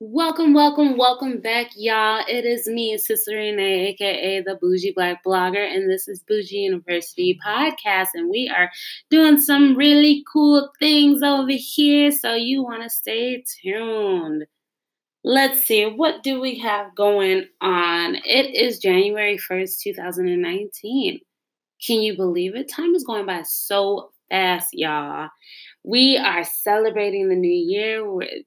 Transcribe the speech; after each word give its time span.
Welcome, 0.00 0.54
welcome, 0.54 0.98
welcome 0.98 1.40
back, 1.40 1.70
y'all. 1.76 2.24
It 2.28 2.44
is 2.44 2.66
me, 2.66 2.98
Cicely 2.98 3.36
Renee, 3.36 3.90
aka 3.90 4.42
the 4.42 4.56
Bougie 4.56 4.92
Black 4.92 5.22
Blogger, 5.22 5.64
and 5.64 5.88
this 5.88 6.08
is 6.08 6.24
Bougie 6.28 6.56
University 6.56 7.38
Podcast. 7.46 8.08
And 8.14 8.28
we 8.28 8.52
are 8.52 8.72
doing 9.08 9.40
some 9.40 9.76
really 9.76 10.24
cool 10.30 10.68
things 10.80 11.22
over 11.22 11.52
here, 11.52 12.10
so 12.10 12.34
you 12.34 12.64
want 12.64 12.82
to 12.82 12.90
stay 12.90 13.44
tuned. 13.62 14.46
Let's 15.22 15.64
see, 15.64 15.86
what 15.86 16.24
do 16.24 16.40
we 16.40 16.58
have 16.58 16.92
going 16.96 17.46
on? 17.60 18.16
It 18.16 18.52
is 18.52 18.80
January 18.80 19.38
1st, 19.38 19.78
2019. 19.80 21.20
Can 21.86 22.02
you 22.02 22.16
believe 22.16 22.56
it? 22.56 22.68
Time 22.68 22.96
is 22.96 23.04
going 23.04 23.26
by 23.26 23.42
so 23.42 24.10
fast, 24.30 24.68
y'all. 24.72 25.28
We 25.84 26.16
are 26.16 26.44
celebrating 26.44 27.28
the 27.28 27.36
new 27.36 27.48
year 27.48 28.02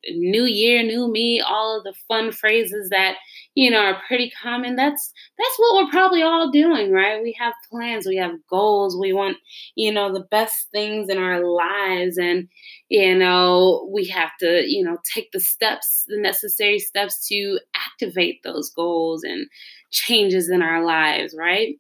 new 0.10 0.46
year 0.46 0.82
new 0.84 1.12
me 1.12 1.40
all 1.40 1.78
of 1.78 1.84
the 1.84 1.94
fun 2.08 2.32
phrases 2.32 2.90
that 2.90 3.16
you 3.54 3.70
know 3.70 3.80
are 3.80 4.02
pretty 4.08 4.32
common. 4.42 4.76
That's 4.76 5.14
that's 5.38 5.56
what 5.58 5.76
we're 5.86 5.92
probably 5.92 6.24
all 6.24 6.50
doing 6.52 6.92
right? 6.92 7.22
We 7.22 7.36
have 7.40 7.54
plans 7.70 8.08
we 8.08 8.18
have 8.18 8.32
goals 8.50 8.98
we 9.00 9.14
want 9.14 9.38
you 9.76 9.92
know 9.92 10.12
the 10.12 10.26
best 10.32 10.68
things 10.72 11.10
in 11.10 11.18
our 11.18 11.44
lives 11.44 12.18
and 12.18 12.48
you 12.90 13.16
know 13.16 13.88
we 13.94 14.06
have 14.08 14.32
to 14.40 14.64
you 14.68 14.84
know 14.84 14.98
take 15.14 15.32
the 15.32 15.40
steps 15.40 16.06
the 16.08 16.20
necessary 16.20 16.80
steps 16.80 17.28
to 17.28 17.60
activate 17.76 18.42
those 18.44 18.72
goals 18.72 19.24
and 19.24 19.48
changes 19.92 20.50
in 20.50 20.62
our 20.62 20.84
lives 20.84 21.36
right 21.38 21.76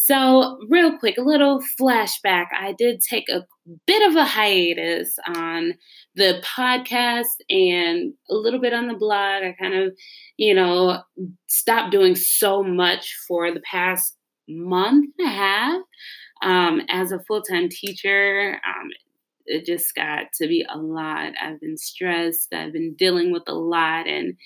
so, 0.00 0.58
real 0.68 0.96
quick, 0.96 1.18
a 1.18 1.22
little 1.22 1.60
flashback. 1.78 2.46
I 2.56 2.72
did 2.78 3.00
take 3.00 3.28
a 3.28 3.44
bit 3.84 4.08
of 4.08 4.14
a 4.14 4.24
hiatus 4.24 5.18
on 5.34 5.74
the 6.14 6.40
podcast 6.44 7.24
and 7.50 8.14
a 8.30 8.34
little 8.34 8.60
bit 8.60 8.72
on 8.72 8.86
the 8.86 8.94
blog. 8.94 9.42
I 9.42 9.56
kind 9.60 9.74
of, 9.74 9.92
you 10.36 10.54
know, 10.54 11.02
stopped 11.48 11.90
doing 11.90 12.14
so 12.14 12.62
much 12.62 13.12
for 13.26 13.52
the 13.52 13.60
past 13.68 14.14
month 14.48 15.10
and 15.18 15.28
a 15.28 15.32
half. 15.32 15.80
Um, 16.42 16.82
as 16.88 17.10
a 17.10 17.18
full 17.26 17.42
time 17.42 17.68
teacher, 17.68 18.60
um, 18.64 18.90
it 19.48 19.64
just 19.64 19.94
got 19.94 20.26
to 20.34 20.46
be 20.46 20.64
a 20.68 20.78
lot. 20.78 21.32
I've 21.42 21.60
been 21.60 21.76
stressed, 21.76 22.52
I've 22.52 22.72
been 22.72 22.94
dealing 22.96 23.32
with 23.32 23.44
a 23.46 23.54
lot. 23.54 24.06
And 24.06 24.36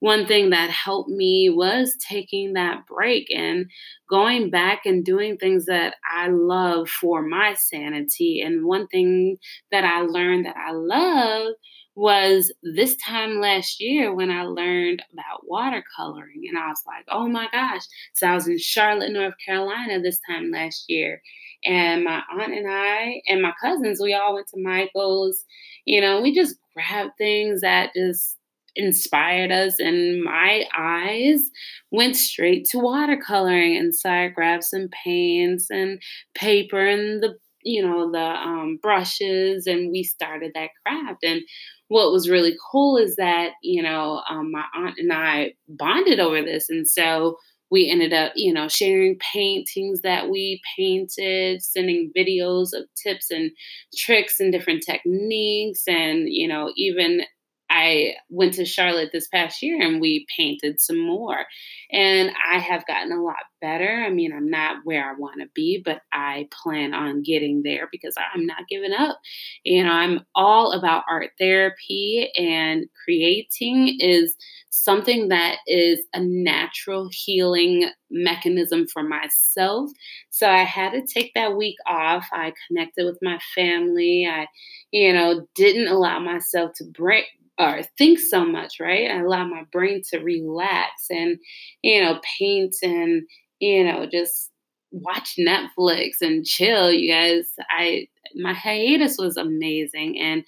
one 0.00 0.26
thing 0.26 0.50
that 0.50 0.70
helped 0.70 1.10
me 1.10 1.50
was 1.50 1.96
taking 2.08 2.54
that 2.54 2.86
break 2.86 3.26
and 3.30 3.66
going 4.08 4.50
back 4.50 4.86
and 4.86 5.04
doing 5.04 5.36
things 5.36 5.66
that 5.66 5.96
I 6.10 6.28
love 6.28 6.88
for 6.88 7.22
my 7.22 7.54
sanity. 7.54 8.40
And 8.40 8.64
one 8.64 8.86
thing 8.86 9.38
that 9.70 9.84
I 9.84 10.02
learned 10.02 10.46
that 10.46 10.56
I 10.56 10.72
love 10.72 11.54
was 11.94 12.52
this 12.62 12.96
time 12.96 13.40
last 13.40 13.80
year 13.80 14.14
when 14.14 14.30
I 14.30 14.44
learned 14.44 15.02
about 15.12 15.44
watercoloring. 15.50 16.48
And 16.48 16.58
I 16.58 16.68
was 16.68 16.82
like, 16.86 17.04
oh 17.08 17.28
my 17.28 17.48
gosh. 17.52 17.82
So 18.14 18.26
I 18.26 18.34
was 18.34 18.48
in 18.48 18.58
Charlotte, 18.58 19.12
North 19.12 19.34
Carolina 19.44 20.00
this 20.00 20.20
time 20.28 20.50
last 20.50 20.84
year. 20.88 21.20
And 21.64 22.04
my 22.04 22.22
aunt 22.32 22.52
and 22.52 22.66
I 22.68 23.20
and 23.28 23.42
my 23.42 23.52
cousins, 23.60 24.00
we 24.02 24.14
all 24.14 24.34
went 24.34 24.48
to 24.48 24.60
Michael's. 24.60 25.44
You 25.84 26.00
know, 26.00 26.20
we 26.20 26.34
just 26.34 26.56
grabbed 26.74 27.16
things 27.18 27.60
that 27.60 27.92
just 27.94 28.38
inspired 28.74 29.52
us 29.52 29.78
and 29.78 30.24
my 30.24 30.64
eyes 30.76 31.50
went 31.90 32.16
straight 32.16 32.64
to 32.64 32.78
watercoloring 32.78 33.78
and 33.78 33.94
so 33.94 34.08
i 34.08 34.28
grabbed 34.28 34.64
some 34.64 34.88
paints 35.04 35.66
and 35.70 36.00
paper 36.34 36.86
and 36.86 37.22
the 37.22 37.36
you 37.64 37.82
know 37.86 38.10
the 38.10 38.18
um, 38.18 38.78
brushes 38.82 39.66
and 39.66 39.90
we 39.90 40.02
started 40.02 40.52
that 40.54 40.70
craft 40.84 41.22
and 41.22 41.42
what 41.88 42.12
was 42.12 42.30
really 42.30 42.56
cool 42.70 42.96
is 42.96 43.16
that 43.16 43.52
you 43.62 43.82
know 43.82 44.22
um, 44.30 44.50
my 44.50 44.64
aunt 44.74 44.94
and 44.98 45.12
i 45.12 45.52
bonded 45.68 46.20
over 46.20 46.42
this 46.42 46.68
and 46.68 46.88
so 46.88 47.36
we 47.72 47.88
ended 47.88 48.12
up, 48.12 48.32
you 48.36 48.52
know, 48.52 48.68
sharing 48.68 49.18
paintings 49.32 50.02
that 50.02 50.28
we 50.28 50.60
painted, 50.76 51.62
sending 51.62 52.12
videos 52.14 52.74
of 52.74 52.84
tips 53.02 53.30
and 53.30 53.50
tricks 53.96 54.38
and 54.38 54.52
different 54.52 54.82
techniques. 54.84 55.84
And, 55.88 56.26
you 56.28 56.46
know, 56.46 56.70
even 56.76 57.22
I 57.72 58.16
went 58.28 58.52
to 58.54 58.66
Charlotte 58.66 59.10
this 59.14 59.28
past 59.28 59.62
year 59.62 59.80
and 59.80 59.98
we 59.98 60.26
painted 60.36 60.78
some 60.78 60.98
more. 60.98 61.46
And 61.90 62.30
I 62.52 62.58
have 62.58 62.86
gotten 62.86 63.12
a 63.12 63.22
lot 63.22 63.36
better. 63.62 64.04
I 64.06 64.10
mean, 64.10 64.30
I'm 64.30 64.50
not 64.50 64.84
where 64.84 65.08
I 65.08 65.14
want 65.18 65.40
to 65.40 65.48
be, 65.54 65.80
but 65.82 66.02
I 66.12 66.48
plan 66.62 66.92
on 66.92 67.22
getting 67.22 67.62
there 67.62 67.88
because 67.90 68.14
I'm 68.34 68.44
not 68.44 68.68
giving 68.68 68.92
up. 68.92 69.18
You 69.64 69.84
know, 69.84 69.90
I'm 69.90 70.20
all 70.34 70.72
about 70.72 71.04
art 71.08 71.30
therapy 71.38 72.30
and 72.36 72.84
creating 73.04 73.96
is 74.00 74.36
something 74.68 75.28
that 75.28 75.56
is 75.66 76.00
a 76.12 76.20
natural 76.20 77.08
healing 77.10 77.88
mechanism 78.10 78.86
for 78.86 79.02
myself. 79.02 79.90
So 80.28 80.48
I 80.48 80.64
had 80.64 80.92
to 80.92 81.06
take 81.06 81.32
that 81.34 81.56
week 81.56 81.76
off. 81.86 82.26
I 82.32 82.52
connected 82.68 83.06
with 83.06 83.18
my 83.22 83.38
family. 83.54 84.28
I, 84.30 84.46
you 84.90 85.14
know, 85.14 85.46
didn't 85.54 85.88
allow 85.88 86.18
myself 86.18 86.72
to 86.76 86.84
break 86.84 87.26
or 87.58 87.82
think 87.98 88.18
so 88.18 88.44
much, 88.44 88.74
right? 88.80 89.10
I 89.10 89.20
allow 89.20 89.44
my 89.46 89.62
brain 89.72 90.02
to 90.10 90.18
relax 90.18 91.06
and, 91.10 91.38
you 91.82 92.02
know, 92.02 92.20
paint 92.38 92.74
and, 92.82 93.22
you 93.60 93.84
know, 93.84 94.06
just 94.10 94.50
watch 94.90 95.34
Netflix 95.38 96.20
and 96.20 96.44
chill, 96.44 96.92
you 96.92 97.10
guys. 97.10 97.46
I 97.70 98.06
my 98.34 98.54
hiatus 98.54 99.16
was 99.18 99.36
amazing 99.36 100.18
and 100.20 100.44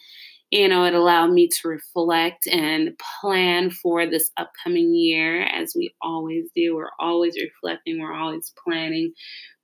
you 0.50 0.68
know, 0.68 0.84
it 0.84 0.94
allowed 0.94 1.32
me 1.32 1.48
to 1.48 1.68
reflect 1.68 2.46
and 2.46 2.96
plan 3.20 3.70
for 3.70 4.06
this 4.06 4.30
upcoming 4.36 4.94
year 4.94 5.42
as 5.42 5.72
we 5.74 5.92
always 6.00 6.44
do. 6.54 6.76
We're 6.76 6.90
always 7.00 7.34
reflecting, 7.36 8.00
we're 8.00 8.14
always 8.14 8.52
planning, 8.62 9.14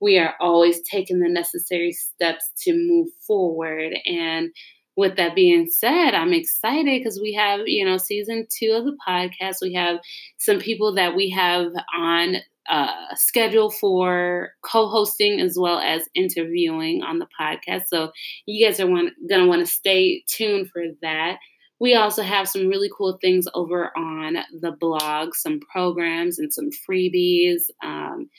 we 0.01 0.17
are 0.19 0.35
always 0.41 0.81
taking 0.81 1.19
the 1.19 1.29
necessary 1.29 1.93
steps 1.93 2.43
to 2.63 2.73
move 2.73 3.07
forward. 3.25 3.93
And 4.05 4.49
with 4.95 5.15
that 5.17 5.35
being 5.35 5.67
said, 5.67 6.13
I'm 6.13 6.33
excited 6.33 6.99
because 7.01 7.19
we 7.21 7.33
have, 7.33 7.61
you 7.65 7.85
know, 7.85 7.97
season 7.97 8.45
two 8.49 8.71
of 8.71 8.85
the 8.85 8.97
podcast. 9.07 9.57
We 9.61 9.73
have 9.73 9.99
some 10.37 10.59
people 10.59 10.93
that 10.95 11.15
we 11.15 11.29
have 11.29 11.67
on 11.97 12.37
uh, 12.69 12.91
schedule 13.15 13.71
for 13.71 14.51
co-hosting 14.63 15.39
as 15.41 15.57
well 15.59 15.79
as 15.79 16.07
interviewing 16.13 17.01
on 17.03 17.19
the 17.19 17.27
podcast. 17.39 17.83
So 17.87 18.11
you 18.45 18.65
guys 18.65 18.79
are 18.79 18.87
want, 18.87 19.13
gonna 19.29 19.47
want 19.47 19.65
to 19.65 19.71
stay 19.71 20.23
tuned 20.27 20.69
for 20.69 20.83
that. 21.01 21.37
We 21.79 21.95
also 21.95 22.21
have 22.21 22.47
some 22.47 22.67
really 22.67 22.91
cool 22.95 23.17
things 23.21 23.47
over 23.55 23.91
on 23.97 24.37
the 24.61 24.71
blog, 24.71 25.33
some 25.33 25.59
programs 25.71 26.37
and 26.37 26.53
some 26.53 26.69
freebies. 26.87 27.61
Um, 27.83 28.29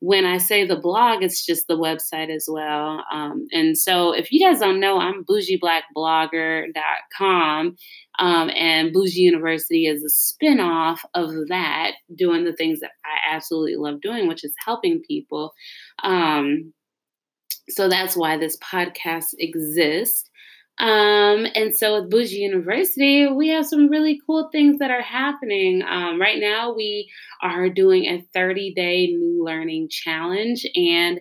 when 0.00 0.24
I 0.24 0.38
say 0.38 0.66
the 0.66 0.74
blog, 0.76 1.22
it's 1.22 1.44
just 1.44 1.68
the 1.68 1.76
website 1.76 2.34
as 2.34 2.48
well. 2.50 3.04
Um, 3.12 3.46
and 3.52 3.76
so 3.76 4.12
if 4.12 4.32
you 4.32 4.40
guys 4.40 4.58
don't 4.58 4.80
know, 4.80 4.98
I'm 4.98 5.22
bougieblackblogger.com. 5.24 7.76
Um, 8.18 8.50
and 8.50 8.92
Bougie 8.92 9.20
University 9.20 9.86
is 9.86 10.02
a 10.02 10.08
spinoff 10.08 10.98
of 11.14 11.30
that, 11.48 11.92
doing 12.14 12.44
the 12.44 12.54
things 12.54 12.80
that 12.80 12.92
I 13.04 13.18
absolutely 13.34 13.76
love 13.76 14.00
doing, 14.00 14.26
which 14.26 14.42
is 14.42 14.54
helping 14.64 15.02
people. 15.06 15.52
Um, 16.02 16.72
so 17.68 17.88
that's 17.88 18.16
why 18.16 18.38
this 18.38 18.56
podcast 18.58 19.34
exists. 19.38 20.29
Um, 20.80 21.46
and 21.54 21.76
so 21.76 22.00
with 22.00 22.10
Bougie 22.10 22.36
University, 22.38 23.26
we 23.28 23.48
have 23.48 23.66
some 23.66 23.88
really 23.88 24.20
cool 24.26 24.48
things 24.50 24.78
that 24.78 24.90
are 24.90 25.02
happening. 25.02 25.82
Um, 25.82 26.18
right 26.20 26.38
now, 26.40 26.72
we 26.74 27.10
are 27.42 27.68
doing 27.68 28.06
a 28.06 28.24
30 28.32 28.72
day 28.74 29.08
new 29.08 29.44
learning 29.44 29.88
challenge. 29.90 30.64
And 30.74 31.20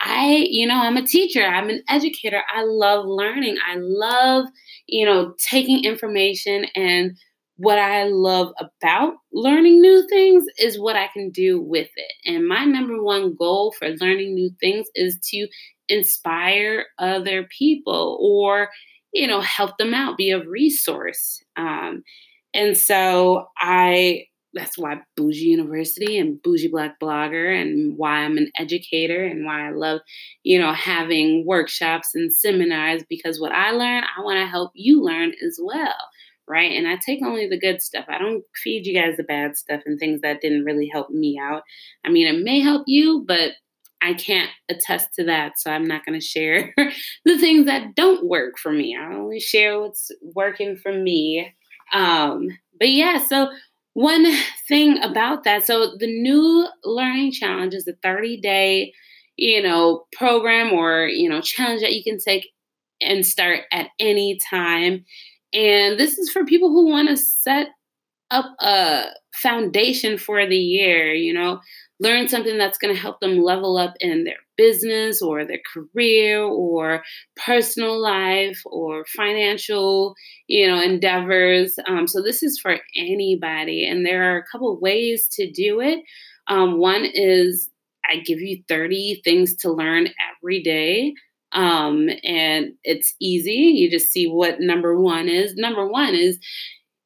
I, 0.00 0.46
you 0.50 0.66
know, 0.66 0.74
I'm 0.76 0.96
a 0.96 1.06
teacher, 1.06 1.42
I'm 1.42 1.70
an 1.70 1.82
educator. 1.88 2.42
I 2.54 2.64
love 2.64 3.06
learning. 3.06 3.56
I 3.66 3.76
love, 3.78 4.46
you 4.86 5.06
know, 5.06 5.34
taking 5.38 5.84
information 5.84 6.66
and 6.74 7.16
what 7.58 7.78
I 7.78 8.04
love 8.04 8.52
about 8.60 9.14
learning 9.32 9.80
new 9.80 10.06
things 10.08 10.44
is 10.58 10.78
what 10.78 10.94
I 10.96 11.08
can 11.14 11.30
do 11.30 11.60
with 11.60 11.88
it. 11.96 12.12
And 12.26 12.46
my 12.46 12.64
number 12.66 13.02
one 13.02 13.34
goal 13.34 13.72
for 13.78 13.88
learning 13.88 14.34
new 14.34 14.50
things 14.60 14.86
is 14.94 15.18
to 15.30 15.48
inspire 15.88 16.84
other 16.98 17.48
people 17.58 18.18
or 18.20 18.68
you 19.16 19.26
know, 19.26 19.40
help 19.40 19.78
them 19.78 19.94
out, 19.94 20.18
be 20.18 20.30
a 20.30 20.46
resource. 20.46 21.42
Um, 21.56 22.02
and 22.52 22.76
so 22.76 23.46
I, 23.58 24.24
that's 24.52 24.76
why 24.76 25.00
Bougie 25.16 25.46
University 25.46 26.18
and 26.18 26.40
Bougie 26.42 26.68
Black 26.68 27.00
Blogger 27.00 27.60
and 27.60 27.96
why 27.96 28.18
I'm 28.18 28.36
an 28.36 28.50
educator 28.58 29.24
and 29.24 29.44
why 29.44 29.68
I 29.68 29.70
love, 29.70 30.00
you 30.42 30.58
know, 30.58 30.72
having 30.72 31.44
workshops 31.46 32.10
and 32.14 32.32
seminars 32.32 33.02
because 33.08 33.40
what 33.40 33.52
I 33.52 33.70
learn, 33.70 34.04
I 34.04 34.22
want 34.22 34.38
to 34.38 34.46
help 34.46 34.72
you 34.74 35.02
learn 35.02 35.32
as 35.46 35.58
well. 35.62 35.96
Right. 36.48 36.72
And 36.72 36.86
I 36.86 36.96
take 36.96 37.24
only 37.24 37.48
the 37.48 37.58
good 37.58 37.82
stuff. 37.82 38.04
I 38.08 38.18
don't 38.18 38.44
feed 38.62 38.86
you 38.86 38.94
guys 38.94 39.16
the 39.16 39.24
bad 39.24 39.56
stuff 39.56 39.82
and 39.84 39.98
things 39.98 40.20
that 40.20 40.40
didn't 40.40 40.64
really 40.64 40.88
help 40.92 41.10
me 41.10 41.40
out. 41.42 41.62
I 42.04 42.10
mean, 42.10 42.28
it 42.28 42.44
may 42.44 42.60
help 42.60 42.84
you, 42.86 43.24
but 43.26 43.52
I 44.02 44.14
can't 44.14 44.50
attest 44.68 45.14
to 45.14 45.24
that, 45.24 45.58
so 45.58 45.70
I'm 45.70 45.86
not 45.86 46.04
going 46.04 46.18
to 46.18 46.24
share 46.24 46.74
the 47.24 47.38
things 47.38 47.66
that 47.66 47.94
don't 47.94 48.26
work 48.26 48.58
for 48.58 48.72
me. 48.72 48.96
I 48.96 49.14
only 49.14 49.40
share 49.40 49.80
what's 49.80 50.10
working 50.34 50.76
for 50.76 50.92
me. 50.92 51.52
Um, 51.92 52.48
but 52.78 52.90
yeah, 52.90 53.18
so 53.18 53.48
one 53.94 54.26
thing 54.68 55.02
about 55.02 55.44
that, 55.44 55.64
so 55.64 55.96
the 55.98 56.06
new 56.06 56.68
learning 56.84 57.32
challenge 57.32 57.74
is 57.74 57.88
a 57.88 57.94
30 58.02 58.40
day, 58.40 58.92
you 59.36 59.62
know, 59.62 60.04
program 60.12 60.72
or, 60.72 61.06
you 61.06 61.28
know, 61.28 61.40
challenge 61.40 61.80
that 61.80 61.94
you 61.94 62.04
can 62.04 62.18
take 62.18 62.48
and 63.00 63.24
start 63.24 63.60
at 63.72 63.88
any 63.98 64.38
time. 64.50 65.04
And 65.52 65.98
this 65.98 66.18
is 66.18 66.30
for 66.30 66.44
people 66.44 66.68
who 66.68 66.86
want 66.86 67.08
to 67.08 67.16
set 67.16 67.68
up 68.30 68.44
a 68.60 69.04
foundation 69.34 70.18
for 70.18 70.46
the 70.46 70.56
year, 70.56 71.14
you 71.14 71.32
know, 71.32 71.60
learn 72.00 72.28
something 72.28 72.58
that's 72.58 72.78
going 72.78 72.94
to 72.94 73.00
help 73.00 73.20
them 73.20 73.38
level 73.38 73.76
up 73.76 73.94
in 74.00 74.24
their 74.24 74.36
business 74.56 75.22
or 75.22 75.44
their 75.44 75.60
career 75.72 76.42
or 76.42 77.02
personal 77.36 78.00
life 78.00 78.60
or 78.66 79.04
financial 79.16 80.14
you 80.46 80.66
know 80.66 80.80
endeavors. 80.80 81.78
Um, 81.86 82.06
so 82.06 82.22
this 82.22 82.42
is 82.42 82.58
for 82.58 82.78
anybody 82.96 83.86
and 83.86 84.04
there 84.04 84.34
are 84.34 84.38
a 84.38 84.44
couple 84.50 84.78
ways 84.80 85.28
to 85.32 85.50
do 85.50 85.80
it. 85.80 86.00
Um, 86.48 86.78
one 86.78 87.04
is 87.04 87.70
i 88.08 88.18
give 88.18 88.40
you 88.40 88.62
30 88.68 89.20
things 89.24 89.56
to 89.56 89.72
learn 89.72 90.08
every 90.30 90.62
day 90.62 91.12
um, 91.52 92.10
and 92.22 92.72
it's 92.84 93.14
easy. 93.20 93.52
You 93.52 93.90
just 93.90 94.10
see 94.10 94.26
what 94.26 94.60
number 94.60 95.00
one 95.00 95.28
is. 95.28 95.54
Number 95.56 95.86
one 95.86 96.14
is 96.14 96.38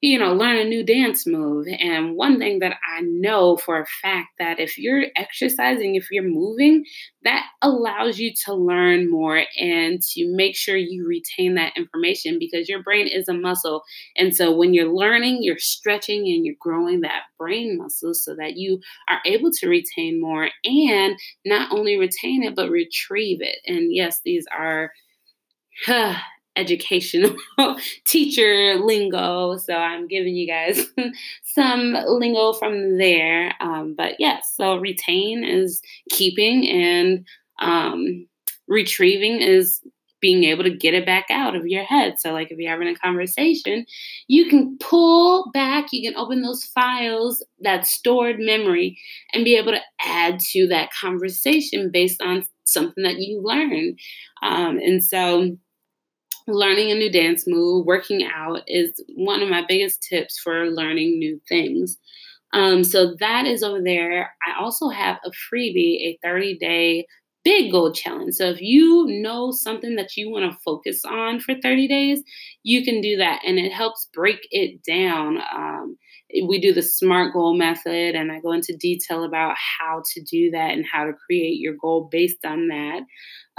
you 0.03 0.19
know, 0.19 0.33
learn 0.33 0.57
a 0.57 0.65
new 0.65 0.83
dance 0.83 1.27
move. 1.27 1.67
And 1.79 2.17
one 2.17 2.39
thing 2.39 2.61
that 2.61 2.77
I 2.91 3.03
know 3.03 3.59
for 3.59 3.81
a 3.81 3.87
fact 4.01 4.29
that 4.39 4.59
if 4.59 4.79
you're 4.79 5.07
exercising, 5.15 5.95
if 5.95 6.11
you're 6.11 6.23
moving, 6.23 6.85
that 7.23 7.45
allows 7.61 8.19
you 8.19 8.33
to 8.47 8.55
learn 8.55 9.11
more 9.11 9.45
and 9.59 10.01
to 10.15 10.35
make 10.35 10.57
sure 10.57 10.77
you 10.77 11.07
retain 11.07 11.55
that 11.57 11.77
information 11.77 12.39
because 12.39 12.67
your 12.67 12.83
brain 12.83 13.09
is 13.09 13.29
a 13.29 13.35
muscle. 13.35 13.83
And 14.17 14.35
so 14.35 14.57
when 14.57 14.73
you're 14.73 14.93
learning, 14.93 15.41
you're 15.43 15.59
stretching 15.59 16.21
and 16.29 16.47
you're 16.47 16.55
growing 16.59 17.03
that 17.03 17.25
brain 17.39 17.77
muscle 17.77 18.15
so 18.15 18.35
that 18.37 18.57
you 18.57 18.81
are 19.09 19.21
able 19.27 19.51
to 19.53 19.69
retain 19.69 20.19
more 20.19 20.49
and 20.65 21.17
not 21.45 21.73
only 21.73 21.99
retain 21.99 22.43
it, 22.43 22.57
but 22.57 22.71
retrieve 22.71 23.43
it. 23.43 23.59
And 23.67 23.95
yes, 23.95 24.21
these 24.25 24.47
are 24.57 24.93
educational 26.57 27.35
teacher 28.05 28.77
lingo. 28.77 29.57
So 29.57 29.75
I'm 29.75 30.09
giving 30.09 30.35
you 30.35 30.47
guys 30.47 30.87
some 31.43 31.97
lingo 32.07 32.53
from 32.53 32.99
there. 32.99 33.55
Um, 33.61 33.95
but 33.97 34.17
yes, 34.19 34.53
so 34.57 34.77
retain 34.77 35.45
is 35.45 35.81
keeping, 36.11 36.69
and 36.69 37.27
um, 37.61 38.27
retrieving 38.69 39.41
is 39.41 39.81
being 40.21 40.45
able 40.45 40.63
to 40.65 40.71
get 40.71 40.95
it 40.95 41.07
back 41.07 41.27
out 41.31 41.57
of 41.57 41.67
your 41.67 41.85
head. 41.85 42.15
So, 42.19 42.33
like 42.33 42.51
if 42.51 42.59
you're 42.59 42.71
having 42.71 42.89
a 42.89 42.95
conversation, 42.95 43.87
you 44.29 44.47
can 44.49 44.77
pull 44.79 45.51
back, 45.53 45.87
you 45.93 46.09
can 46.09 46.19
open 46.19 46.43
those 46.43 46.65
files, 46.65 47.45
that 47.61 47.87
stored 47.87 48.37
memory, 48.39 48.99
and 49.33 49.45
be 49.45 49.57
able 49.57 49.73
to 49.73 49.81
add 50.05 50.39
to 50.53 50.67
that 50.69 50.91
conversation 50.93 51.91
based 51.91 52.21
on 52.23 52.45
something 52.65 53.03
that 53.03 53.19
you 53.19 53.41
learned. 53.43 53.99
Um, 54.43 54.79
and 54.79 55.03
so, 55.03 55.57
learning 56.53 56.91
a 56.91 56.95
new 56.95 57.11
dance 57.11 57.45
move, 57.47 57.87
working 57.87 58.25
out 58.25 58.63
is 58.67 59.03
one 59.15 59.43
of 59.43 59.49
my 59.49 59.65
biggest 59.67 60.03
tips 60.03 60.39
for 60.39 60.67
learning 60.71 61.19
new 61.19 61.41
things. 61.49 61.99
Um, 62.53 62.83
so 62.85 63.15
that 63.21 63.47
is 63.47 63.63
over 63.63 63.81
there. 63.83 64.33
I 64.47 64.61
also 64.61 64.89
have 64.89 65.19
a 65.25 65.31
freebie, 65.31 66.01
a 66.01 66.19
30 66.23 66.59
day 66.59 67.07
big 67.45 67.73
goal 67.73 67.93
challenge. 67.93 68.35
So 68.35 68.51
if 68.51 68.61
you 68.61 69.07
know 69.09 69.51
something 69.51 69.97
that 69.97 70.17
you 70.17 70.31
want 70.31 70.51
to 70.51 70.59
focus 70.65 71.05
on 71.05 71.41
for 71.41 71.55
30 71.55 71.89
days, 71.89 72.23
you 72.63 72.85
can 72.85 73.01
do 73.01 73.17
that. 73.17 73.41
And 73.47 73.59
it 73.59 73.73
helps 73.73 74.09
break 74.13 74.47
it 74.51 74.83
down. 74.83 75.39
Um, 75.39 75.97
we 76.47 76.61
do 76.61 76.73
the 76.73 76.83
SMART 76.83 77.33
goal 77.33 77.57
method, 77.57 78.15
and 78.15 78.31
I 78.31 78.41
go 78.41 78.53
into 78.53 78.77
detail 78.77 79.25
about 79.25 79.57
how 79.57 80.03
to 80.13 80.23
do 80.23 80.51
that 80.53 80.71
and 80.73 80.85
how 80.91 81.05
to 81.05 81.13
create 81.13 81.59
your 81.59 81.75
goal 81.81 82.09
based 82.11 82.45
on 82.45 82.69
that. 82.69 83.01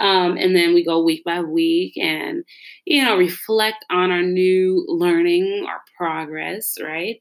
Um, 0.01 0.35
and 0.37 0.55
then 0.55 0.73
we 0.73 0.83
go 0.83 1.03
week 1.03 1.23
by 1.23 1.41
week 1.41 1.95
and, 1.97 2.43
you 2.85 3.03
know, 3.05 3.17
reflect 3.17 3.85
on 3.91 4.11
our 4.11 4.23
new 4.23 4.83
learning, 4.87 5.65
our 5.69 5.81
progress, 5.95 6.75
right? 6.81 7.17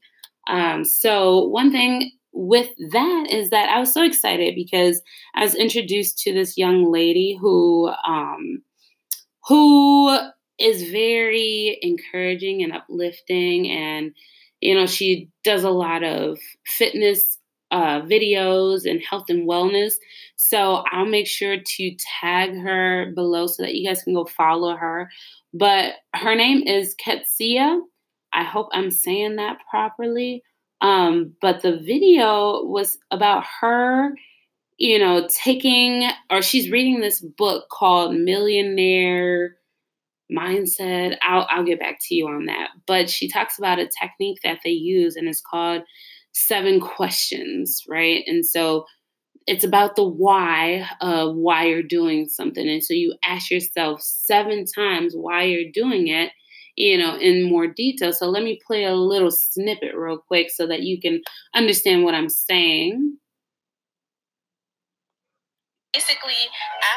Um, 0.47 0.83
so, 0.83 1.45
one 1.45 1.71
thing 1.71 2.11
with 2.33 2.69
that 2.91 3.27
is 3.29 3.51
that 3.51 3.69
I 3.69 3.79
was 3.79 3.93
so 3.93 4.03
excited 4.03 4.55
because 4.55 5.01
I 5.35 5.43
was 5.43 5.53
introduced 5.53 6.17
to 6.19 6.33
this 6.33 6.57
young 6.57 6.91
lady 6.91 7.37
who, 7.39 7.91
um, 8.07 8.63
who 9.47 10.17
is 10.59 10.89
very 10.89 11.77
encouraging 11.81 12.63
and 12.63 12.73
uplifting 12.73 13.69
and 13.69 14.11
you 14.61 14.75
know 14.75 14.85
she 14.85 15.29
does 15.43 15.63
a 15.63 15.69
lot 15.69 16.03
of 16.03 16.37
fitness 16.65 17.39
uh, 17.71 18.01
videos 18.01 18.89
and 18.89 19.01
health 19.01 19.29
and 19.29 19.47
wellness. 19.47 19.93
So 20.35 20.83
I'll 20.91 21.05
make 21.05 21.27
sure 21.27 21.57
to 21.57 21.95
tag 22.21 22.55
her 22.57 23.11
below 23.15 23.47
so 23.47 23.63
that 23.63 23.75
you 23.75 23.87
guys 23.87 24.03
can 24.03 24.13
go 24.13 24.25
follow 24.25 24.75
her. 24.75 25.09
But 25.53 25.93
her 26.13 26.35
name 26.35 26.63
is 26.67 26.95
Ketsia. 26.95 27.79
I 28.33 28.43
hope 28.43 28.69
I'm 28.73 28.91
saying 28.91 29.37
that 29.37 29.59
properly. 29.69 30.43
Um, 30.81 31.33
but 31.41 31.61
the 31.61 31.77
video 31.77 32.63
was 32.63 32.97
about 33.11 33.45
her, 33.61 34.15
you 34.77 34.97
know, 34.99 35.27
taking 35.29 36.09
or 36.29 36.41
she's 36.41 36.71
reading 36.71 37.01
this 37.01 37.21
book 37.21 37.69
called 37.69 38.15
Millionaire 38.15 39.57
Mindset. 40.31 41.17
I'll 41.21 41.45
I'll 41.49 41.63
get 41.63 41.79
back 41.79 41.99
to 42.07 42.15
you 42.15 42.27
on 42.27 42.45
that. 42.45 42.69
But 42.87 43.09
she 43.09 43.27
talks 43.27 43.59
about 43.59 43.79
a 43.79 43.89
technique 44.01 44.39
that 44.43 44.59
they 44.63 44.71
use 44.71 45.15
and 45.15 45.27
it's 45.27 45.41
called 45.41 45.83
seven 46.33 46.79
questions, 46.79 47.83
right? 47.87 48.23
And 48.27 48.45
so 48.45 48.85
it's 49.47 49.63
about 49.63 49.95
the 49.95 50.07
why 50.07 50.87
of 51.01 51.35
why 51.35 51.65
you're 51.65 51.83
doing 51.83 52.27
something. 52.29 52.67
And 52.67 52.83
so 52.83 52.93
you 52.93 53.15
ask 53.23 53.49
yourself 53.49 54.01
seven 54.01 54.65
times 54.65 55.13
why 55.15 55.43
you're 55.43 55.71
doing 55.73 56.07
it, 56.07 56.31
you 56.75 56.97
know, 56.97 57.17
in 57.17 57.49
more 57.49 57.67
detail. 57.67 58.13
So 58.13 58.29
let 58.29 58.43
me 58.43 58.59
play 58.65 58.85
a 58.85 58.93
little 58.93 59.31
snippet 59.31 59.95
real 59.95 60.19
quick 60.19 60.51
so 60.51 60.67
that 60.67 60.83
you 60.83 61.01
can 61.01 61.21
understand 61.55 62.03
what 62.03 62.13
I'm 62.13 62.29
saying. 62.29 63.17
Basically, 65.93 66.33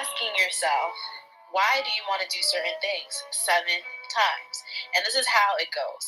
asking 0.01 0.29
yourself, 0.39 0.93
why 1.55 1.79
do 1.87 1.91
you 1.95 2.03
want 2.11 2.19
to 2.19 2.27
do 2.27 2.43
certain 2.43 2.75
things? 2.83 3.15
Seven 3.31 3.79
times. 4.11 4.55
And 4.99 5.07
this 5.07 5.15
is 5.15 5.23
how 5.31 5.55
it 5.63 5.71
goes. 5.71 6.05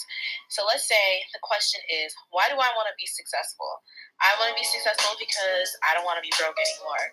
So 0.51 0.67
let's 0.67 0.91
say 0.91 1.23
the 1.31 1.39
question 1.39 1.79
is, 1.87 2.11
why 2.35 2.51
do 2.51 2.59
I 2.59 2.75
want 2.75 2.91
to 2.91 2.97
be 2.99 3.07
successful? 3.07 3.71
I 4.19 4.35
want 4.43 4.51
to 4.51 4.59
be 4.59 4.67
successful 4.67 5.15
because 5.23 5.71
I 5.87 5.95
don't 5.95 6.03
want 6.03 6.19
to 6.19 6.27
be 6.27 6.35
broke 6.35 6.59
anymore. 6.59 7.07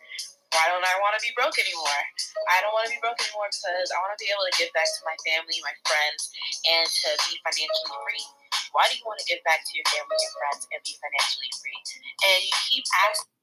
Why 0.49 0.65
don't 0.65 0.81
I 0.81 0.97
want 0.97 1.13
to 1.13 1.21
be 1.21 1.29
broke 1.37 1.61
anymore? 1.61 2.01
I 2.49 2.61
don't 2.65 2.73
want 2.73 2.89
to 2.89 2.93
be 2.97 3.01
broke 3.01 3.21
anymore 3.21 3.53
because 3.53 3.93
I 3.93 4.01
want 4.01 4.17
to 4.17 4.21
be 4.21 4.29
able 4.33 4.49
to 4.49 4.55
give 4.57 4.73
back 4.73 4.89
to 4.89 5.01
my 5.05 5.17
family, 5.29 5.61
my 5.61 5.73
friends, 5.85 6.33
and 6.73 6.85
to 6.89 7.09
be 7.29 7.37
financially 7.45 7.97
free. 8.01 8.25
Why 8.73 8.89
do 8.89 8.97
you 8.97 9.05
want 9.05 9.21
to 9.21 9.29
give 9.29 9.45
back 9.45 9.61
to 9.61 9.71
your 9.77 9.85
family 9.93 10.17
and 10.17 10.33
friends 10.41 10.65
and 10.73 10.81
be 10.81 10.93
financially 10.97 11.51
free? 11.61 11.79
And 12.25 12.37
you 12.49 12.53
keep 12.65 12.85
asking. 12.97 13.33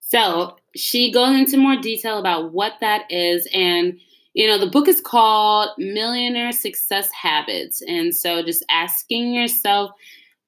So 0.00 0.60
she 0.76 1.08
goes 1.12 1.32
into 1.32 1.56
more 1.56 1.80
detail 1.80 2.20
about 2.20 2.52
what 2.52 2.80
that 2.84 3.08
is 3.08 3.48
and 3.52 4.00
you 4.34 4.46
know, 4.46 4.58
the 4.58 4.70
book 4.70 4.88
is 4.88 5.00
called 5.00 5.70
Millionaire 5.78 6.52
Success 6.52 7.08
Habits. 7.12 7.82
And 7.82 8.14
so 8.14 8.42
just 8.42 8.64
asking 8.70 9.34
yourself, 9.34 9.90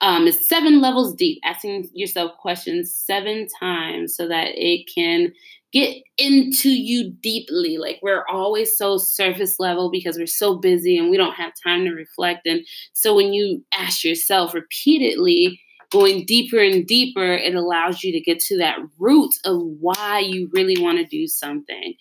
um, 0.00 0.26
it's 0.26 0.48
seven 0.48 0.80
levels 0.80 1.14
deep, 1.14 1.40
asking 1.44 1.88
yourself 1.92 2.32
questions 2.38 2.94
seven 2.94 3.46
times 3.58 4.16
so 4.16 4.28
that 4.28 4.50
it 4.54 4.88
can 4.92 5.32
get 5.72 6.02
into 6.18 6.70
you 6.70 7.12
deeply. 7.22 7.78
Like 7.78 7.98
we're 8.02 8.26
always 8.26 8.76
so 8.76 8.98
surface 8.98 9.58
level 9.58 9.90
because 9.90 10.16
we're 10.16 10.26
so 10.26 10.58
busy 10.58 10.98
and 10.98 11.10
we 11.10 11.16
don't 11.16 11.34
have 11.34 11.52
time 11.64 11.84
to 11.84 11.92
reflect. 11.92 12.46
And 12.46 12.66
so 12.92 13.14
when 13.14 13.32
you 13.32 13.64
ask 13.72 14.04
yourself 14.04 14.54
repeatedly, 14.54 15.60
going 15.90 16.24
deeper 16.24 16.58
and 16.58 16.86
deeper, 16.86 17.34
it 17.34 17.54
allows 17.54 18.02
you 18.02 18.12
to 18.12 18.20
get 18.20 18.40
to 18.40 18.56
that 18.58 18.78
root 18.98 19.32
of 19.44 19.60
why 19.80 20.20
you 20.20 20.48
really 20.52 20.82
want 20.82 20.98
to 20.98 21.04
do 21.04 21.26
something. 21.28 21.94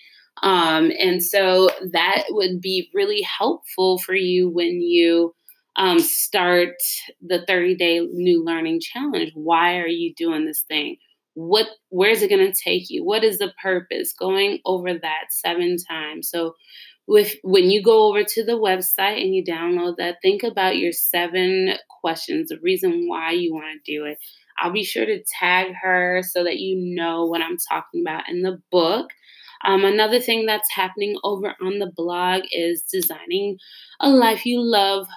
Um, 0.44 0.92
and 0.98 1.24
so 1.24 1.70
that 1.92 2.24
would 2.30 2.62
be 2.62 2.90
really 2.94 3.22
helpful 3.22 4.00
for 4.00 4.16
you 4.16 4.50
when 4.50 4.82
you 4.82 5.34
um, 5.76 6.00
start 6.00 6.76
the 7.22 7.46
30 7.46 7.76
day 7.76 8.00
new 8.00 8.44
learning 8.44 8.82
challenge. 8.82 9.32
Why 9.36 9.78
are 9.78 9.88
you 9.88 10.14
doing 10.16 10.46
this 10.46 10.64
thing? 10.68 10.98
What, 11.34 11.68
where's 11.90 12.22
it 12.22 12.30
going 12.30 12.52
to 12.52 12.60
take 12.60 12.90
you? 12.90 13.06
What 13.06 13.24
is 13.24 13.38
the 13.38 13.54
purpose? 13.62 14.14
Going 14.14 14.60
over 14.66 14.94
that 14.94 15.26
seven 15.30 15.78
times. 15.90 16.30
So, 16.30 16.56
with 17.08 17.36
when 17.44 17.70
you 17.70 17.82
go 17.82 18.08
over 18.08 18.24
to 18.24 18.44
the 18.44 18.54
website 18.54 19.22
and 19.22 19.34
you 19.34 19.44
download 19.44 19.96
that, 19.98 20.18
think 20.22 20.44
about 20.44 20.78
your 20.78 20.92
seven 20.92 21.74
questions, 22.02 22.50
the 22.50 22.60
reason 22.62 23.08
why 23.08 23.32
you 23.32 23.54
want 23.54 23.66
to 23.74 23.92
do 23.92 24.06
it. 24.06 24.18
I'll 24.58 24.72
be 24.72 24.84
sure 24.84 25.06
to 25.06 25.24
tag 25.40 25.74
her 25.82 26.22
so 26.24 26.44
that 26.44 26.60
you 26.60 26.96
know 26.96 27.26
what 27.26 27.42
I'm 27.42 27.58
talking 27.58 28.02
about 28.02 28.30
in 28.30 28.44
the 28.44 28.62
book. 28.72 29.10
Um, 29.65 29.84
another 29.86 30.20
thing 30.20 30.46
that's 30.46 30.72
happening 30.74 31.18
over 31.24 31.56
on 31.62 31.80
the 31.80 31.91
blog 31.96 32.44
is 32.51 32.84
designing 32.84 33.58
a 34.00 34.10
life 34.10 34.46
you 34.46 34.62
love 34.62 35.08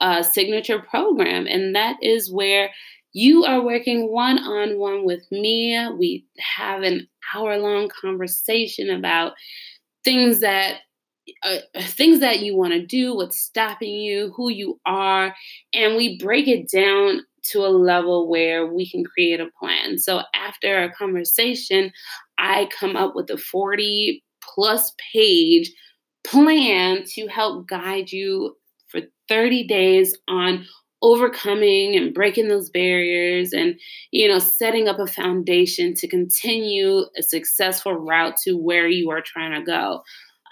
uh, 0.00 0.22
signature 0.22 0.80
program, 0.80 1.46
and 1.46 1.74
that 1.76 1.96
is 2.02 2.32
where 2.32 2.70
you 3.12 3.44
are 3.44 3.62
working 3.62 4.10
one 4.10 4.38
on 4.38 4.78
one 4.78 5.04
with 5.04 5.24
me. 5.30 5.78
We 5.98 6.26
have 6.56 6.82
an 6.82 7.08
hour 7.34 7.58
long 7.58 7.88
conversation 8.00 8.90
about 8.90 9.34
things 10.04 10.40
that 10.40 10.80
uh, 11.44 11.58
things 11.78 12.20
that 12.20 12.40
you 12.40 12.56
want 12.56 12.72
to 12.72 12.84
do, 12.84 13.14
what's 13.14 13.40
stopping 13.40 13.94
you, 13.94 14.32
who 14.36 14.50
you 14.50 14.80
are, 14.86 15.34
and 15.72 15.96
we 15.96 16.18
break 16.18 16.48
it 16.48 16.68
down 16.70 17.20
to 17.44 17.60
a 17.60 17.68
level 17.68 18.28
where 18.28 18.66
we 18.66 18.88
can 18.88 19.04
create 19.04 19.40
a 19.40 19.50
plan. 19.58 19.98
So 19.98 20.22
after 20.34 20.82
a 20.82 20.92
conversation, 20.92 21.92
I 22.42 22.68
come 22.78 22.96
up 22.96 23.14
with 23.14 23.30
a 23.30 23.38
40 23.38 24.22
plus 24.42 24.92
page 25.12 25.70
plan 26.24 27.04
to 27.14 27.26
help 27.28 27.68
guide 27.68 28.10
you 28.12 28.56
for 28.88 29.00
30 29.28 29.66
days 29.66 30.18
on 30.28 30.66
overcoming 31.02 31.96
and 31.96 32.14
breaking 32.14 32.48
those 32.48 32.70
barriers 32.70 33.52
and 33.52 33.78
you 34.12 34.28
know 34.28 34.38
setting 34.38 34.86
up 34.86 35.00
a 35.00 35.06
foundation 35.06 35.94
to 35.94 36.06
continue 36.06 37.04
a 37.18 37.22
successful 37.22 37.94
route 37.94 38.36
to 38.36 38.56
where 38.56 38.86
you 38.86 39.10
are 39.10 39.20
trying 39.20 39.52
to 39.52 39.64
go 39.64 40.00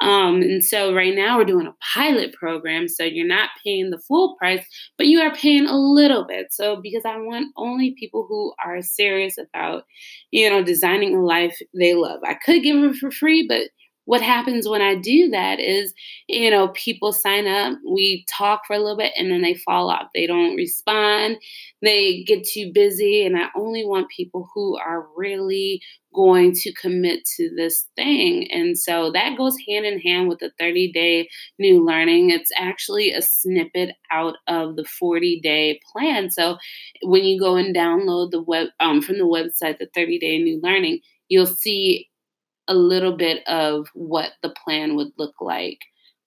um, 0.00 0.40
and 0.40 0.64
so 0.64 0.94
right 0.94 1.14
now 1.14 1.36
we're 1.36 1.44
doing 1.44 1.66
a 1.66 1.74
pilot 1.94 2.32
program. 2.32 2.88
So 2.88 3.04
you're 3.04 3.26
not 3.26 3.50
paying 3.62 3.90
the 3.90 3.98
full 3.98 4.36
price, 4.36 4.64
but 4.96 5.06
you 5.06 5.20
are 5.20 5.34
paying 5.34 5.66
a 5.66 5.76
little 5.76 6.26
bit. 6.26 6.52
So 6.52 6.80
because 6.82 7.02
I 7.04 7.18
want 7.18 7.52
only 7.56 7.94
people 7.98 8.24
who 8.28 8.54
are 8.64 8.80
serious 8.80 9.36
about, 9.36 9.84
you 10.30 10.48
know, 10.48 10.62
designing 10.62 11.16
a 11.16 11.22
life 11.22 11.56
they 11.78 11.94
love. 11.94 12.20
I 12.26 12.34
could 12.34 12.62
give 12.62 12.80
them 12.80 12.94
for 12.94 13.10
free, 13.10 13.46
but 13.46 13.68
what 14.04 14.22
happens 14.22 14.68
when 14.68 14.82
I 14.82 14.96
do 14.96 15.28
that 15.30 15.60
is, 15.60 15.94
you 16.26 16.50
know, 16.50 16.68
people 16.68 17.12
sign 17.12 17.46
up, 17.46 17.78
we 17.88 18.24
talk 18.28 18.62
for 18.66 18.74
a 18.74 18.78
little 18.78 18.96
bit, 18.96 19.12
and 19.16 19.30
then 19.30 19.42
they 19.42 19.54
fall 19.54 19.90
off. 19.90 20.08
They 20.14 20.26
don't 20.26 20.56
respond, 20.56 21.36
they 21.82 22.24
get 22.24 22.44
too 22.44 22.72
busy. 22.72 23.24
And 23.24 23.36
I 23.36 23.48
only 23.56 23.84
want 23.84 24.08
people 24.08 24.48
who 24.54 24.76
are 24.78 25.06
really 25.16 25.80
going 26.14 26.52
to 26.52 26.72
commit 26.74 27.24
to 27.36 27.50
this 27.54 27.88
thing. 27.94 28.50
And 28.50 28.76
so 28.76 29.12
that 29.12 29.36
goes 29.36 29.54
hand 29.68 29.86
in 29.86 30.00
hand 30.00 30.28
with 30.28 30.40
the 30.40 30.50
30 30.58 30.92
day 30.92 31.28
new 31.58 31.84
learning. 31.84 32.30
It's 32.30 32.50
actually 32.56 33.12
a 33.12 33.22
snippet 33.22 33.94
out 34.10 34.36
of 34.48 34.76
the 34.76 34.84
40 34.84 35.40
day 35.40 35.80
plan. 35.92 36.30
So 36.30 36.56
when 37.02 37.24
you 37.24 37.38
go 37.38 37.56
and 37.56 37.74
download 37.74 38.32
the 38.32 38.42
web 38.42 38.68
um, 38.80 39.02
from 39.02 39.18
the 39.18 39.24
website, 39.24 39.78
the 39.78 39.88
30 39.94 40.18
day 40.18 40.38
new 40.38 40.60
learning, 40.62 41.00
you'll 41.28 41.46
see 41.46 42.09
a 42.70 42.74
little 42.74 43.16
bit 43.16 43.46
of 43.46 43.88
what 43.94 44.30
the 44.42 44.54
plan 44.64 44.96
would 44.96 45.08
look 45.18 45.34
like. 45.40 45.80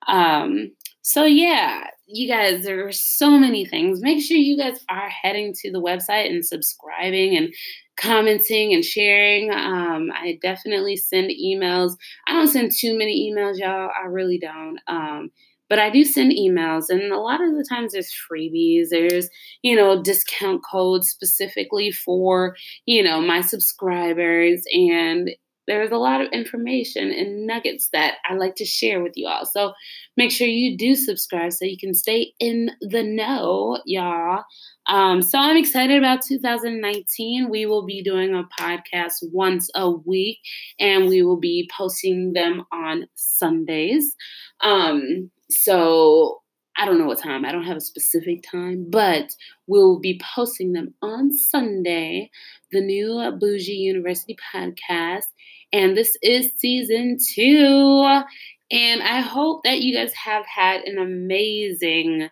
Um, 0.08 0.74
so 1.02 1.24
yeah, 1.26 1.88
you 2.06 2.28
guys, 2.28 2.64
there 2.64 2.86
are 2.86 2.92
so 2.92 3.32
many 3.32 3.66
things. 3.66 4.02
Make 4.02 4.22
sure 4.22 4.38
you 4.38 4.58
guys 4.58 4.80
are 4.90 5.10
heading 5.10 5.54
to 5.62 5.72
the 5.72 5.82
website 5.82 6.30
and 6.30 6.46
subscribing 6.46 7.36
and 7.36 7.54
commenting 7.98 8.74
and 8.74 8.84
sharing. 8.84 9.52
Um, 9.52 10.12
I 10.14 10.38
definitely 10.42 10.98
send 10.98 11.32
emails. 11.32 11.96
I 12.28 12.34
don't 12.34 12.48
send 12.48 12.72
too 12.78 12.98
many 12.98 13.32
emails, 13.32 13.58
y'all. 13.58 13.90
I 13.98 14.08
really 14.08 14.38
don't. 14.38 14.80
Um, 14.88 15.32
but 15.70 15.80
I 15.80 15.90
do 15.90 16.04
send 16.04 16.34
emails, 16.34 16.86
and 16.90 17.12
a 17.12 17.18
lot 17.18 17.42
of 17.42 17.56
the 17.56 17.66
times 17.68 17.94
there's 17.94 18.14
freebies. 18.30 18.90
There's, 18.92 19.28
you 19.64 19.76
know, 19.76 20.04
discount 20.04 20.62
codes 20.70 21.10
specifically 21.10 21.92
for, 21.92 22.56
you 22.86 23.02
know, 23.02 23.20
my 23.22 23.42
subscribers. 23.42 24.64
And 24.72 25.32
there's 25.68 25.92
a 25.92 25.98
lot 25.98 26.22
of 26.22 26.32
information 26.32 27.12
and 27.12 27.48
nuggets 27.48 27.90
that 27.94 28.16
I 28.30 28.36
like 28.36 28.56
to 28.56 28.66
share 28.66 29.02
with 29.02 29.14
you 29.16 29.28
all. 29.28 29.46
So 29.46 29.74
make 30.18 30.32
sure 30.32 30.48
you 30.48 30.78
do 30.78 30.96
subscribe 30.96 31.54
so 31.54 31.66
you 31.66 31.78
can 31.78 31.94
stay 31.94 32.34
in 32.40 32.72
the 32.82 33.04
know, 33.04 33.80
y'all. 33.86 34.44
Um, 34.88 35.22
so 35.22 35.40
I'm 35.40 35.58
excited 35.58 35.98
about 35.98 36.22
2019. 36.22 37.50
We 37.50 37.66
will 37.66 37.86
be 37.86 38.04
doing 38.04 38.34
a 38.34 38.44
podcast 38.62 39.16
once 39.32 39.70
a 39.76 39.90
week 39.90 40.40
and 40.80 41.08
we 41.08 41.24
will 41.24 41.40
be 41.40 41.70
posting 41.76 42.34
them 42.34 42.64
on 42.72 43.08
Sundays. 43.16 44.16
Um, 44.62 45.32
so 45.50 46.43
I 46.78 46.86
don't 46.86 46.98
know 46.98 47.06
what 47.06 47.20
time. 47.20 47.46
I 47.46 47.52
don't 47.52 47.66
have 47.66 47.78
a 47.78 47.82
specific 47.82 48.44
time, 48.50 48.88
but 48.90 49.32
we'll 49.68 50.00
be 50.00 50.20
posting 50.36 50.74
them 50.74 50.94
on 51.02 51.32
Sunday, 51.32 52.32
the 52.72 52.82
new 52.82 53.32
Bougie 53.40 53.74
University 53.74 54.36
podcast. 54.54 55.26
And 55.72 55.96
this 55.96 56.18
is 56.22 56.52
season 56.58 57.18
two. 57.36 58.24
And 58.72 59.04
I 59.04 59.22
hope 59.22 59.62
that 59.66 59.82
you 59.82 59.96
guys 59.96 60.14
have 60.14 60.46
had 60.46 60.82
an 60.82 60.98
amazing, 60.98 62.30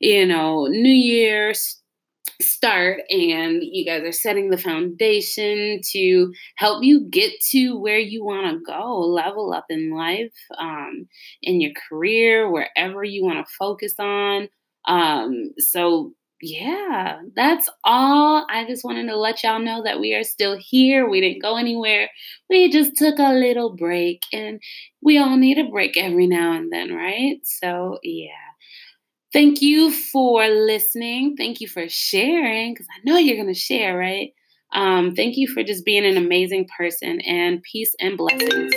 you 0.00 0.26
know, 0.26 0.66
New 0.66 0.88
Year's 0.88 1.80
start 2.40 3.00
and 3.10 3.62
you 3.62 3.84
guys 3.84 4.02
are 4.02 4.12
setting 4.12 4.50
the 4.50 4.58
foundation 4.58 5.80
to 5.92 6.32
help 6.56 6.84
you 6.84 7.06
get 7.08 7.32
to 7.50 7.78
where 7.78 7.98
you 7.98 8.24
want 8.24 8.46
to 8.46 8.60
go 8.66 9.00
level 9.00 9.52
up 9.52 9.66
in 9.70 9.90
life 9.94 10.32
um, 10.58 11.06
in 11.42 11.60
your 11.60 11.72
career 11.88 12.50
wherever 12.50 13.02
you 13.02 13.24
want 13.24 13.44
to 13.46 13.52
focus 13.58 13.94
on 13.98 14.48
um, 14.86 15.52
so 15.58 16.12
yeah, 16.42 17.20
that's 17.34 17.66
all. 17.82 18.46
I 18.50 18.66
just 18.66 18.84
wanted 18.84 19.06
to 19.06 19.16
let 19.16 19.42
y'all 19.42 19.58
know 19.58 19.82
that 19.84 19.98
we 20.00 20.14
are 20.14 20.22
still 20.22 20.56
here. 20.60 21.08
We 21.08 21.20
didn't 21.22 21.40
go 21.42 21.56
anywhere. 21.56 22.10
We 22.50 22.70
just 22.70 22.94
took 22.96 23.18
a 23.18 23.32
little 23.32 23.74
break, 23.74 24.22
and 24.34 24.60
we 25.00 25.16
all 25.18 25.36
need 25.38 25.56
a 25.58 25.64
break 25.70 25.96
every 25.96 26.26
now 26.26 26.52
and 26.52 26.70
then, 26.70 26.92
right? 26.94 27.38
So, 27.42 27.98
yeah. 28.02 28.45
Thank 29.36 29.60
you 29.60 29.92
for 29.92 30.48
listening. 30.48 31.36
Thank 31.36 31.60
you 31.60 31.68
for 31.68 31.86
sharing, 31.90 32.72
because 32.72 32.86
I 32.90 33.00
know 33.04 33.18
you're 33.18 33.36
going 33.36 33.52
to 33.52 33.60
share, 33.60 33.94
right? 33.94 34.32
Um, 34.72 35.14
thank 35.14 35.36
you 35.36 35.46
for 35.46 35.62
just 35.62 35.84
being 35.84 36.06
an 36.06 36.16
amazing 36.16 36.66
person, 36.74 37.20
and 37.20 37.62
peace 37.62 37.94
and 38.00 38.16
blessings. 38.16 38.72